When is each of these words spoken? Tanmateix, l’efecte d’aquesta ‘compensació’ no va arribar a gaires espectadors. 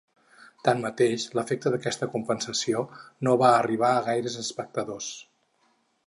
Tanmateix, 0.67 1.25
l’efecte 1.39 1.71
d’aquesta 1.75 2.07
‘compensació’ 2.15 2.81
no 3.27 3.35
va 3.41 3.51
arribar 3.57 3.91
a 3.99 4.03
gaires 4.09 4.39
espectadors. 4.45 5.11